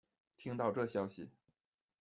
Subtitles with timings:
[0.35, 1.29] 听到这消息